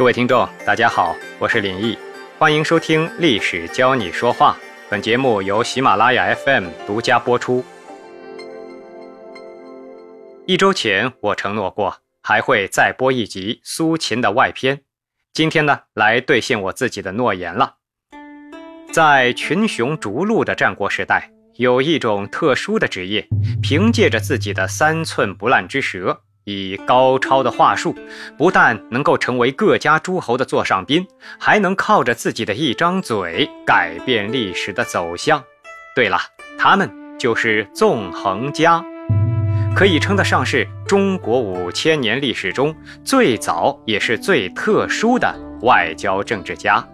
[0.00, 1.98] 各位听众，大家好，我是林毅，
[2.38, 4.56] 欢迎收听《历史教你说话》。
[4.88, 7.62] 本节目由喜马拉雅 FM 独家播出。
[10.46, 14.80] 一周前，我承诺过还会再播一集苏秦的外篇，
[15.34, 17.74] 今天呢，来兑现我自己的诺言了。
[18.90, 23.28] 在群雄逐鹿的战国时代，有一种特殊的职业，
[23.62, 27.94] 凭借着自己的三寸不烂之舌，以高超的话术，
[28.36, 31.06] 不但能够成为各家诸侯的座上宾，
[31.38, 35.42] 还能靠着自己的一张嘴改变历史的走向。
[35.94, 36.18] 对了，
[36.58, 38.82] 他们就是纵横家，
[39.74, 46.84] 可以称得上是中国五千年历史中最早也是最特殊的外交政治家。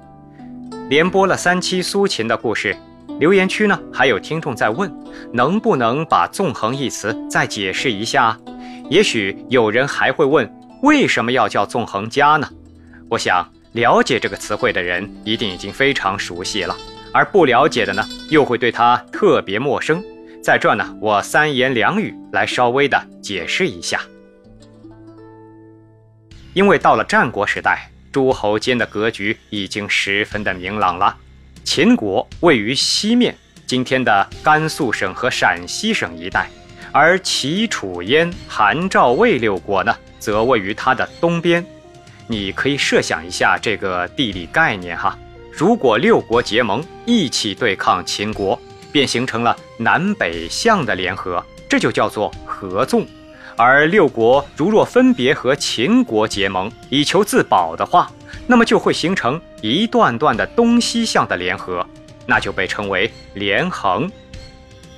[0.89, 2.77] 连播了三期苏秦的故事，
[3.21, 4.93] 留言区呢还有听众在问，
[5.33, 8.37] 能不能把“纵横”一词再解释一下？
[8.89, 10.49] 也许有人还会问，
[10.83, 12.49] 为什么要叫纵横家呢？
[13.09, 16.77] 我想了解这个词汇的人一定已经非常熟悉了，
[17.13, 20.03] 而不了解的呢，又会对它特别陌生。
[20.43, 24.01] 在这呢，我三言两语来稍微的解释一下，
[26.55, 27.91] 因为到了战国时代。
[28.13, 31.15] 诸侯间的格局已经十分的明朗了。
[31.65, 36.49] 秦国位于西面，今天的甘肃省和陕西省一带，
[36.93, 41.65] 而齐、楚、燕、韩、赵、魏六国呢，则位于它的东边。
[42.27, 45.17] 你可以设想一下这个地理概念哈。
[45.53, 48.59] 如果六国结盟一起对抗秦国，
[48.93, 53.07] 便形成了南北向的联合，这就叫做合纵。
[53.57, 58.11] 而六国如若分别和秦国结盟以求自保的话，
[58.47, 61.87] 那么就会形成一段段的东西向的联合，
[62.27, 64.11] 那就被称为连横。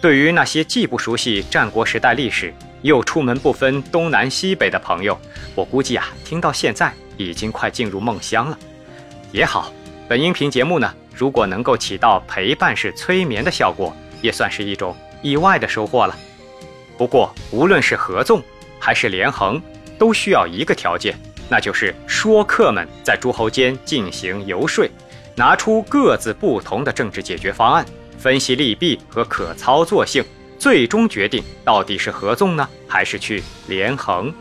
[0.00, 5.18] 对于那些既不熟悉战国时代历史，又出门不分东南西北的朋友，
[5.56, 8.56] 我估计啊，听到现在已经快进入梦乡了。
[9.32, 9.72] 也好，
[10.08, 16.16] 本音频节目呢，如果能够起到陪伴式催眠的效果，也算是一种意外的收获了。
[16.96, 18.40] 不过，无论是合纵
[18.78, 19.60] 还是连横，
[19.98, 24.88] 都需要一个条件，那就是说客们在诸侯间进行游说，
[25.34, 27.84] 拿出各自不同的政治解决方案，
[28.18, 30.24] 分析利弊和可操作性，
[30.58, 34.32] 最终决定到底是合纵呢，还是去连横。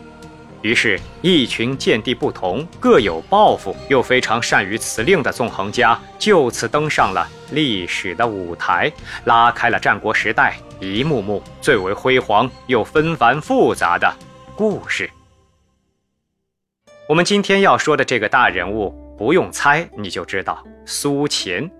[0.62, 8.92] 于是，一群见地不同、各有抱负又非常善于辞令的纵横家，就此登上了历史的舞台，
[9.24, 14.12] 拉开了战国时代一幕幕最为辉煌又纷繁复杂的
[14.56, 15.08] 故事。
[17.08, 21.70] 我们今天要说的这个大人物，不用猜你就知道，苏秦。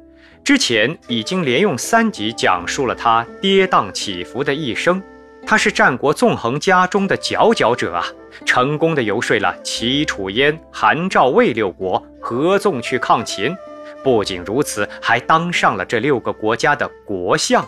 [0.49, 5.03] 之前已经连用三集讲述了他跌宕起伏的一生。
[5.47, 8.03] 他是战国纵横家中的佼佼者啊，
[8.47, 13.55] 成功的游说了齐、楚、燕、韩、赵、魏六国合纵去抗秦。
[14.03, 17.63] 不仅如此，还当上了这六个国家的国相。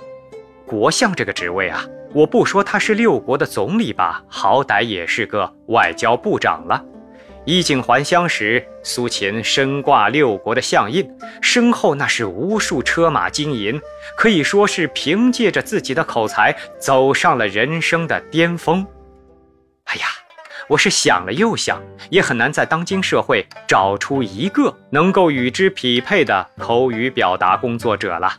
[0.64, 6.82] 国相这个职位啊，我不说他是六国的总理吧，好歹也是个外交部长了。
[7.50, 11.04] 衣锦还乡时，苏秦身挂六国的相印，
[11.42, 13.80] 身后那是无数车马金银，
[14.16, 18.86] 可以说是凭借着自己的口才走上了人生的巅峰。
[19.86, 20.06] 哎呀，
[20.68, 28.32] 我是想了又想，也很难在当今社会找出一个能够与之匹配的口语表达工作者了。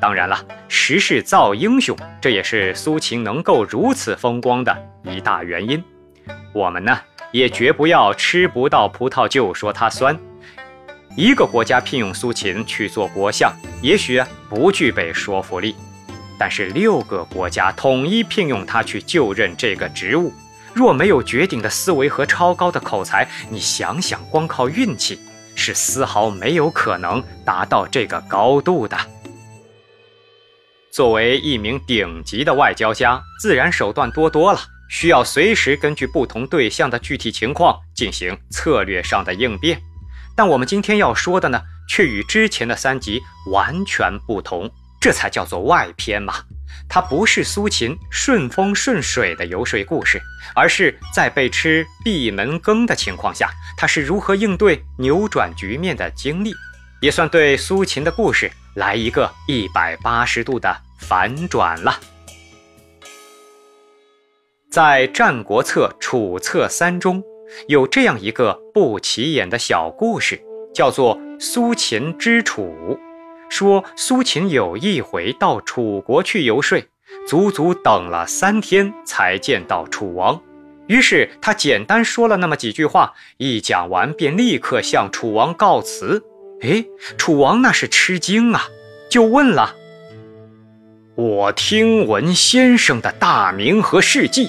[0.00, 5.82] 当然了，时势造英雄，这也是苏秦能够如此风光的一大原因。
[6.54, 6.96] 我们呢？
[7.32, 10.16] 也绝不要吃不到葡萄就说它酸。
[11.16, 15.74] 一个国家聘用苏秦去做国相，也许不具备说服力；
[16.38, 20.32] 但是六个国家统一聘用他去就任这个职务，
[20.72, 25.18] 若没有绝顶的思维和超高的口才，你想想，光靠运气
[25.54, 28.96] 是丝毫没有可能达到这个高度的。
[30.90, 34.60] 作为一名顶级的外交家，自然手段多多了。
[34.92, 39.80] 需要随时根据不同对象的具体情况进行策略上的应变，
[40.36, 46.34] 但我们今天要说的呢，却与之前的三集完全不同，这才叫做外篇嘛。
[46.90, 50.20] 它不是苏秦顺风顺水的游说故事，
[50.54, 53.48] 而是在被吃闭门羹的情况下，
[53.78, 56.52] 他是如何应对扭转局面的经历，
[57.00, 61.98] 也算对苏秦的故事来一个一百八十度的反转了。
[64.72, 67.22] 在《战国策·楚策三》中，
[67.68, 70.40] 有这样一个不起眼的小故事，
[70.72, 72.98] 叫做“苏秦之楚”。
[73.50, 76.82] 说苏秦有一回到楚国去游说，
[77.28, 80.40] 足足等了三天才见到楚王。
[80.86, 86.22] 于是他简单说了那么几句话，一讲完便立刻向楚王告辞。
[86.62, 86.82] 哎，
[87.18, 88.62] 楚王那是吃惊啊，
[89.10, 89.74] 就问了
[91.14, 94.48] ：“我听闻先生的大名和事迹，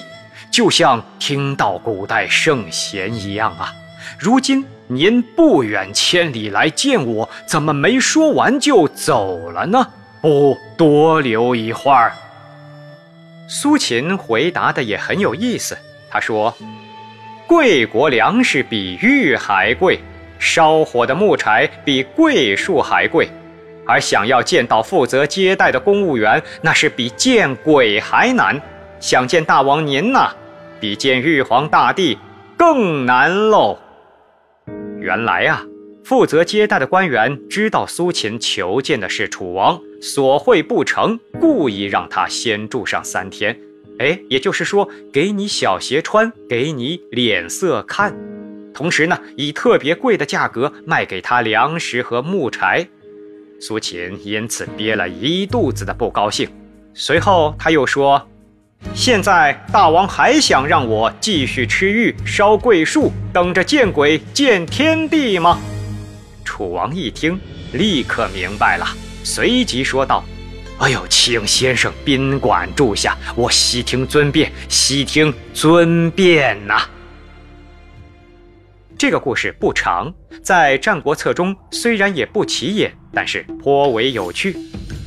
[0.54, 3.74] 就像听到古代圣贤一样啊。
[4.16, 9.84] 如今您不远千里来见我，怎么没说完就走了呢？
[10.20, 12.12] 不多留一会儿。”
[13.50, 15.76] 苏秦回答的也很有意思，
[16.08, 16.56] 他说
[17.48, 19.98] ：“贵国粮食比玉还贵。”
[20.38, 23.28] 烧火的木柴比桂树还贵，
[23.84, 28.60] 而想要见到负责接待的公务员，那是比见鬼还难。
[29.00, 30.32] 想见大王您呐，
[30.80, 32.18] 比见玉皇大帝
[32.56, 33.78] 更难喽。
[35.00, 35.64] 原来啊，
[36.04, 43.58] 负责接待的官员知道苏秦求见的是楚王，所会不成，故意让他先住上三天。
[43.98, 48.16] 哎，也就是说，给你小鞋穿，给你脸色看。
[48.74, 52.88] 同时呢，以特别贵的价格卖给他粮食和木柴，
[53.60, 56.48] 苏秦因此憋了一肚子的不高兴。
[56.92, 58.26] 随后他又说
[58.92, 65.58] ：“现在大王还想让我继续吃玉、烧桂树，等着见鬼见天地吗？”
[66.44, 67.40] 楚王一听，
[67.72, 68.86] 立刻明白了，
[69.24, 70.22] 随即说道
[70.78, 76.82] ：“哎呦，请先生宾馆住下，我悉听尊便，悉听尊便呐。”
[78.96, 84.56] 这个故事不长，在《战国策》中虽然也不起眼，但是颇为有趣。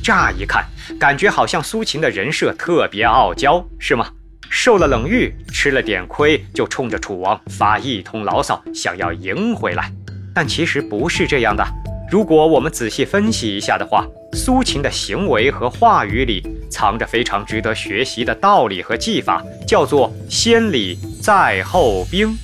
[0.08, 0.64] 乍一看，
[0.98, 4.10] 感觉好像苏秦的人设特别傲娇，是吗？
[4.48, 9.92] 受了冷遇，吃了点亏，就冲着楚王发一通牢骚，想要赢回来。
[10.34, 11.62] 但其实不是这样的。
[12.10, 22.34] 如果我们仔细分析一下的话，苏秦的行为和话语里藏着非常值得学习的道理和技法，叫做“先礼在后兵”。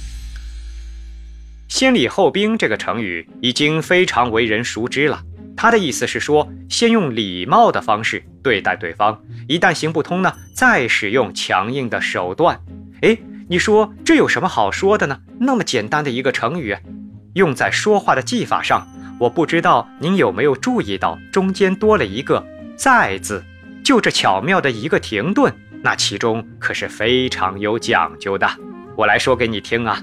[1.69, 5.23] 先礼后兵这个成语已经非常为人熟知了。
[5.57, 12.61] 他的意思是说，先用礼貌的方式对待对方，一旦行不通呢，再使用强硬的手段。
[13.03, 13.17] 哎，
[13.49, 15.21] 你说这有什么好说的呢？
[15.39, 16.77] 那么简单的一个成语，
[17.35, 18.87] 用在说话的技法上，
[19.19, 22.45] 我不知道您有没有注意到，中间多了一个
[22.77, 23.45] “在”字，
[23.85, 25.53] 就这巧妙的一个停顿，
[25.83, 28.49] 那其中可是非常有讲究的。
[28.97, 30.03] 我来说给你听啊。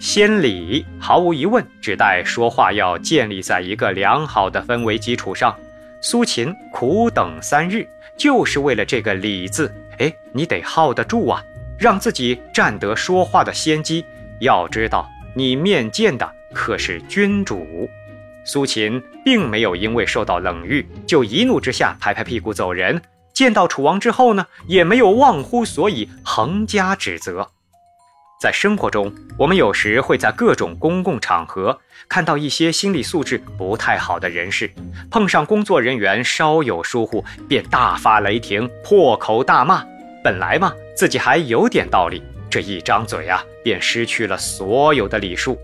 [0.00, 5.56] 先礼毫无疑问指代说话要建立在一个良好的氛围基础上。
[6.00, 9.72] 苏秦苦等三日，就是为了这个礼字。
[9.98, 11.42] 哎，你得耗得住啊，
[11.78, 14.04] 让自己占得说话的先机。
[14.40, 17.88] 要知道，你面见的可是君主。
[18.44, 23.00] 苏秦并没有因为受到冷遇就一怒之下拍拍屁股走人。
[23.32, 27.50] 见到楚王之后呢，也没有忘乎所以，横加指责。
[28.44, 34.70] 在生活中，我们有时会在各种公共场合看到一些心理素质不太好的人士，
[35.10, 39.82] 碰上工作人员稍有疏忽，便大发雷霆、破口大骂。
[40.22, 45.58] 本来嘛，自己还有点道理，这一张嘴啊，便失去了所有的礼数。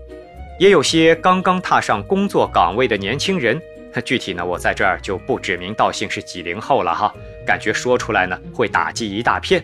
[0.59, 3.61] 也有些刚刚踏上工作岗位的年轻人，
[4.03, 7.13] 具体呢，我在这儿就不指名道姓是几零后了哈，
[7.45, 9.63] 感觉说出来呢会打击一大片。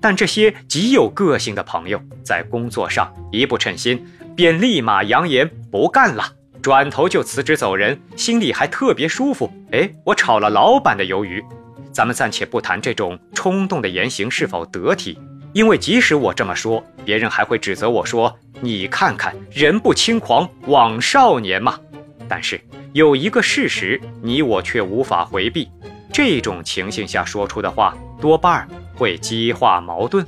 [0.00, 4.06] 但这些极有个性的朋友，在工作上一不称心，
[4.36, 6.24] 便立马扬言不干了，
[6.62, 9.52] 转头就辞职走人，心里还特别舒服。
[9.72, 11.44] 哎，我炒了老板的鱿鱼。
[11.92, 15.18] 咱们暂且不谈这种冲动的言行是否得体，
[15.54, 21.80] 因为即使我这么说，别人还会指责我说：“你看看，人不轻狂枉少年嘛。”
[22.28, 22.60] 但是
[22.92, 25.70] 有一个事实，你我却无法回避，
[26.16, 28.66] 这种情形下说出的话，多半。
[28.94, 30.24] 会激化矛盾，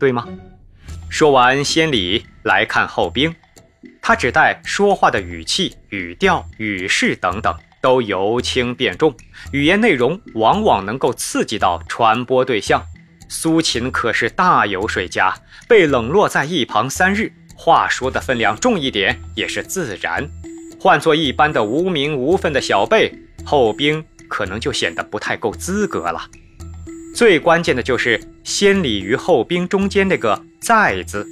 [0.00, 0.26] 对吗？
[1.10, 3.34] 说完先礼，来看后兵，
[4.00, 9.14] 他指代说话的语气、语调、语势等等都由轻变重，
[9.52, 12.82] 语言内容往往能够刺激到传播对象。
[13.28, 15.34] 苏秦可是大有水家，
[15.68, 20.26] 被冷落在一旁三日，话说的分量重一点也是自然。
[20.80, 23.12] 换做一般的无名无分的小辈，
[23.44, 26.28] 后兵可能就显得不太够资格了。
[27.14, 31.26] 最关键的就是先礼于后兵中间那个“在”字，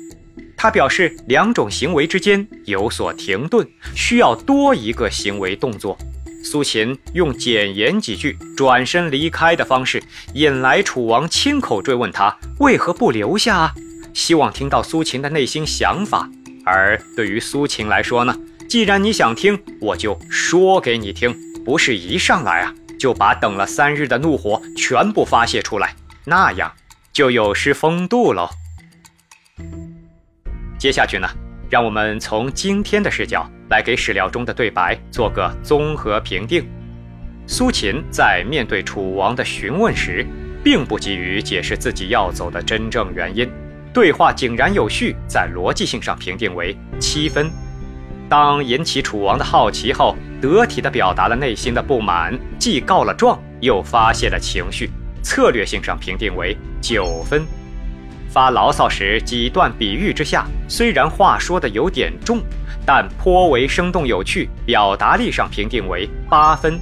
[0.57, 5.99] 它表示两种行为之间有所停顿，需要多一个行为动作。
[6.43, 10.03] 苏秦用简言几句，转身离开的方式，
[10.35, 13.75] 引来楚王亲口追问他为何不留下啊？
[14.13, 16.31] 希望听到苏秦的内心想法。
[16.65, 18.35] 而对于苏秦来说呢，
[18.69, 21.35] 既然你想听，我就说给你听，
[21.65, 22.75] 不是一上来啊。
[23.05, 25.95] 就把等了三日的怒火全部发泄出来，
[26.25, 26.73] 那样
[27.13, 28.49] 就有失风度喽。
[30.79, 31.29] 接下去呢，
[31.69, 36.67] 让我们从今天的视角来给史料中的对白做个综合评定。
[37.47, 40.27] 苏秦在面对楚王的询问时，
[40.65, 43.47] 并不急于解释自己要走的真正原因，
[43.93, 47.51] 对话井然有序，在逻辑性上评定为七分。
[48.31, 54.91] 当引起楚王的好奇后，得体地表达了内心的不满，既告了状，又发泄了情绪，
[55.23, 57.47] 策略性上评定为九分。
[58.29, 62.43] 发牢骚时几段比喻之下，虽然话说的有点重，
[62.85, 66.79] 但颇为生动有趣，表达力上评定为八分。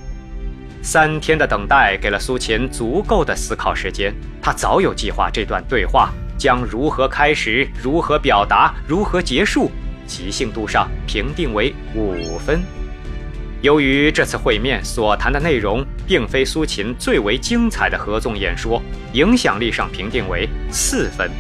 [0.83, 9.71] 三天的等待给了苏秦足够的思考时间，他早有计划，这段对话将如何开始，如何表达，如何结束，
[10.05, 12.61] 即兴度上评定为五分。
[13.63, 21.31] 由于这次会面所谈的内容并非苏秦最为精彩的合纵演说，影响力上评定为四分。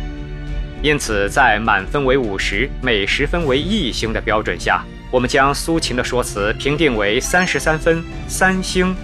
[0.80, 8.94] 因此，在满分为五十，每十分为一星的标准下，我们将苏秦的说辞评定为三十三分，三星。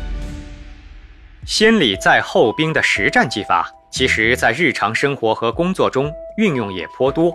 [1.45, 7.33] 先礼在后兵的实战技法，其实在日常生活和工作中运用也颇多。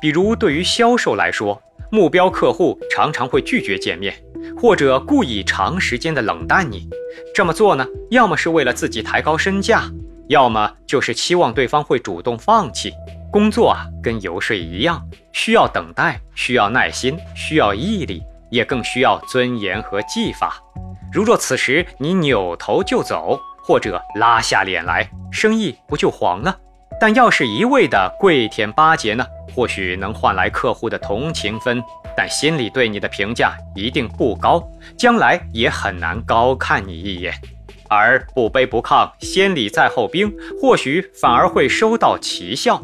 [0.00, 4.14] 比如，对于销售来说，目标客户常常会拒绝见面。
[4.60, 6.86] 或者故意长时间的冷淡你，
[7.34, 9.84] 这么做呢，要么是为了自己抬高身价，
[10.28, 12.92] 要么就是期望对方会主动放弃。
[13.32, 20.62] 工作啊，跟游说一样，需要等待，需要耐心，需要毅力，也更需要尊严和技法。
[21.10, 26.54] 如若此时你扭头就走，或者拉下脸来，生意不就黄了？
[27.00, 31.82] 但要是一味的跪舔巴结呢，或许能换来客户的同情分。
[32.16, 34.62] 但心里对你的评价一定不高，
[34.96, 37.34] 将来也很难高看你一眼。
[37.88, 42.80] 而不卑不亢，先礼在后兵，或许反而会收到奇效。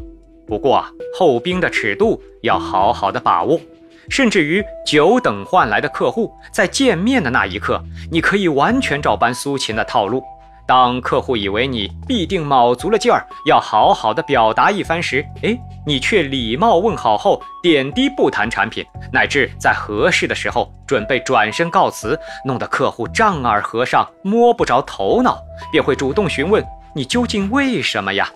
[0.46, 3.60] 不过啊，后兵的尺度要好好的把握，
[4.08, 10.22] 甚至于久等换来的客户，在见面的那一刻，你可以完全照搬苏秦的套路。
[10.70, 28.30] 当客户以为你必定卯足了劲儿要好好的表达一番时，哎，你却礼貌问好后点滴不谈产品，乃至在合适的时候准备转身告辞，弄得客户丈二和尚摸不着头脑，便会主动询问你究竟为什么呀？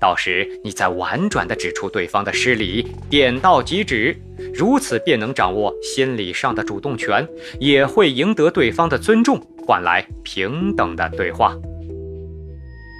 [0.00, 4.20] 到时你再婉转地指出对方的失礼，点到即止，
[4.52, 7.24] 如此便能掌握心理上的主动权，
[7.60, 9.40] 也会赢得对方的尊重。
[9.68, 11.54] 换来平等的对话。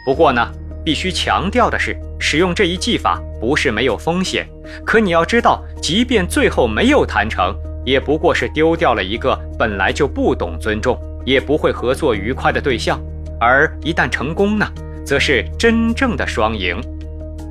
[0.05, 0.47] 不过呢，
[0.85, 4.47] 必须强调的是，使用这一技法不是没有风险。
[4.85, 7.57] 可你要知道，即便最后没有谈成，
[7.87, 13.01] 也不过是丢掉了一个本来就不懂尊重，也不会合作愉快的对象。
[13.41, 14.71] 而一旦成功呢，
[15.07, 16.79] 则是真正的双赢。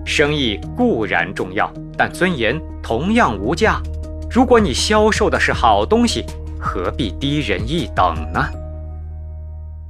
[0.05, 3.81] 生意固然重要，但尊严同样无价。
[4.29, 6.23] 如果你销售的是好东西，
[6.59, 8.47] 何必低人一等呢？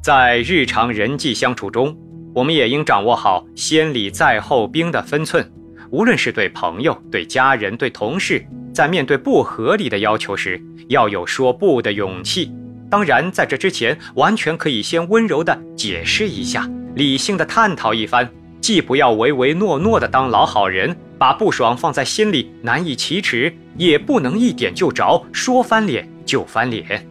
[0.07, 1.93] 在日常人际相处中，
[2.33, 5.45] 我们也应掌握好“先礼在后兵”的分寸。
[5.89, 8.41] 无论是对朋友、对家人、对同事，
[8.73, 12.49] 在面对不合理的要求时，要有说不的勇气。
[12.89, 18.31] 当然，在这之前，完全可以先温柔地解释一下，理性地探讨一番。
[18.61, 27.05] 既不要唯唯诺诺地当老好人，把不爽放在心里难以启齿，也不能一点就着，说翻脸就翻脸。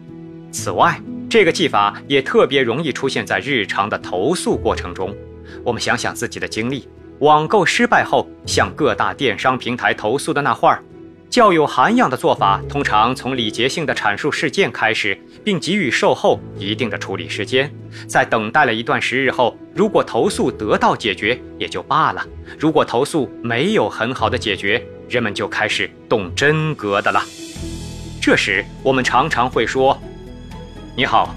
[0.51, 0.99] 此外，
[1.29, 5.15] 这个技法也特别容易出现在日常的投诉过程中。
[5.65, 10.83] 我们想想自己的经历：网购失败后向各大电商平台投诉的那会儿，
[11.29, 17.71] 较有涵养的做法，通常从礼节性的阐述事件开始，并给予售后一定的处理时间。
[18.07, 22.23] 在等待了一段时日后，如果投诉得到解决也就罢了；
[22.57, 27.21] 如果投诉没有很好的解决，人们就开始动真格的了。
[28.23, 30.01] 这时，我们常常会说。
[30.99, 31.35] 你好，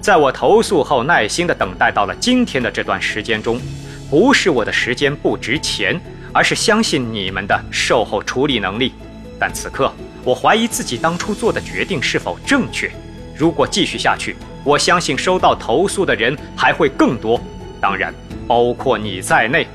[0.00, 3.60] 在我投诉后耐心的等待到了今天的这段时间中，
[4.08, 6.00] 不是我的时间不值钱，
[6.32, 8.94] 而是相信你们的售后处理能力。
[9.38, 9.92] 但此刻，
[10.24, 12.90] 我怀疑自己当初做的决定是否正确。
[13.36, 17.38] 如果继续下去，我相信收到投诉的人还会更多，
[17.82, 18.14] 当然
[18.48, 19.66] 包括你在内。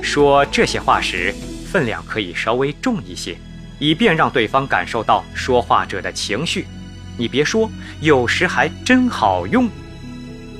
[0.00, 1.34] 说这些话时，
[1.66, 3.36] 分量可以稍微重一些，
[3.80, 6.68] 以便让对方感受到说话者的情绪。
[7.16, 9.68] 你别说，有时还真好用。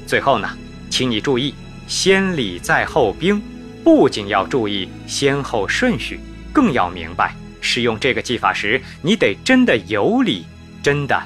[0.06, 0.48] 最后呢，
[0.90, 1.54] 请你注意
[1.86, 3.40] “先礼在后兵”，
[3.84, 6.20] 不仅要注意先后顺序，
[6.52, 10.44] 更要明白使用这个技法时，你得真的有礼，
[10.82, 11.22] 真的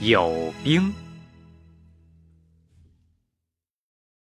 [0.00, 0.92] 有兵。